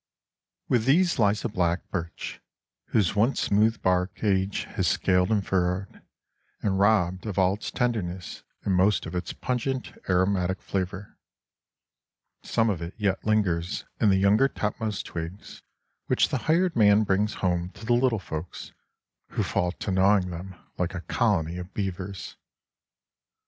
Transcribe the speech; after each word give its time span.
With 0.67 0.85
these 0.85 1.19
lies 1.19 1.45
a 1.45 1.47
black 1.47 1.87
birch, 1.91 2.41
whose 2.87 3.15
once 3.15 3.39
smooth 3.39 3.83
bark 3.83 4.23
age 4.23 4.63
has 4.63 4.87
scaled 4.87 5.29
and 5.29 5.45
furrowed, 5.45 6.01
and 6.63 6.79
robbed 6.79 7.27
of 7.27 7.37
all 7.37 7.53
its 7.53 7.69
tenderness 7.69 8.41
and 8.63 8.73
most 8.73 9.05
of 9.05 9.13
its 9.13 9.31
pungent, 9.31 9.93
aromatic 10.09 10.59
flavor. 10.59 11.19
Some 12.41 12.67
of 12.71 12.81
it 12.81 12.95
yet 12.97 13.23
lingers 13.23 13.85
in 13.99 14.09
the 14.09 14.17
younger 14.17 14.47
topmost 14.47 15.05
twigs 15.05 15.61
which 16.07 16.29
the 16.29 16.39
hired 16.49 16.75
man 16.75 17.03
brings 17.03 17.35
home 17.35 17.69
to 17.75 17.85
the 17.85 17.93
little 17.93 18.17
folks, 18.17 18.71
who 19.27 19.43
fall 19.43 19.71
to 19.71 19.91
gnawing 19.91 20.31
them 20.31 20.55
like 20.79 20.95
a 20.95 21.01
colony 21.01 21.57
of 21.57 21.75
beavers. 21.75 22.37